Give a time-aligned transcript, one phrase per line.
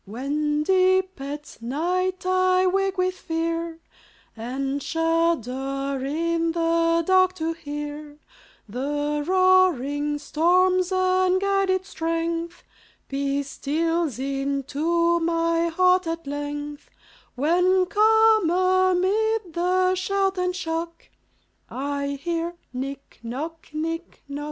[0.05, 3.77] When deep at night I wake with fear,
[4.35, 8.17] And shudder in the dark to hear
[8.67, 12.63] The roaring storm's unguided strength,
[13.09, 16.89] Peace steals into my heart at length,
[17.35, 21.09] When, calm amid the shout and shock,
[21.69, 24.39] I hear, Nic noc, nic noc.